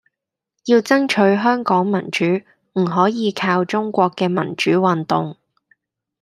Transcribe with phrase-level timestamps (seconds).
[0.65, 2.25] 要爭取香港民主，
[2.73, 5.37] 唔可以靠中國嘅民主運動